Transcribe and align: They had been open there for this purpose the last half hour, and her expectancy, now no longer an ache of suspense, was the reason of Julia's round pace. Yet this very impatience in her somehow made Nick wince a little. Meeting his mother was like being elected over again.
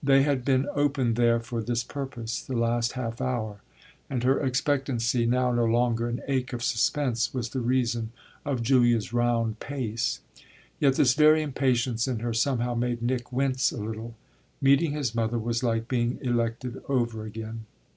They 0.00 0.22
had 0.22 0.44
been 0.44 0.68
open 0.76 1.14
there 1.14 1.40
for 1.40 1.60
this 1.60 1.82
purpose 1.82 2.40
the 2.40 2.54
last 2.54 2.92
half 2.92 3.20
hour, 3.20 3.62
and 4.08 4.22
her 4.22 4.38
expectancy, 4.38 5.26
now 5.26 5.50
no 5.50 5.64
longer 5.64 6.06
an 6.08 6.22
ache 6.28 6.52
of 6.52 6.62
suspense, 6.62 7.34
was 7.34 7.48
the 7.48 7.58
reason 7.58 8.12
of 8.44 8.62
Julia's 8.62 9.12
round 9.12 9.58
pace. 9.58 10.20
Yet 10.78 10.94
this 10.94 11.14
very 11.14 11.42
impatience 11.42 12.06
in 12.06 12.20
her 12.20 12.32
somehow 12.32 12.76
made 12.76 13.02
Nick 13.02 13.32
wince 13.32 13.72
a 13.72 13.76
little. 13.78 14.14
Meeting 14.60 14.92
his 14.92 15.16
mother 15.16 15.40
was 15.40 15.64
like 15.64 15.88
being 15.88 16.18
elected 16.22 16.80
over 16.88 17.24
again. 17.24 17.66